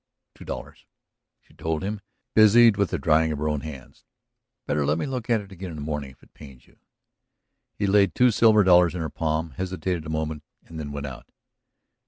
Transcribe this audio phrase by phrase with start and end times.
[0.33, 0.87] "Two dollars,"
[1.41, 2.01] she told him,
[2.33, 4.03] busied with the drying of her own hands.
[4.65, 6.79] "Better let me look at it again in the morning if it pains you."
[7.75, 11.27] He laid two silver dollars in her palm, hesitated a moment and then went out.